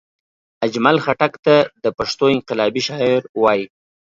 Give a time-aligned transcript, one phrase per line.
[0.65, 3.65] اجمل خټګ ته دا پښتو انقلابي شاعر وايي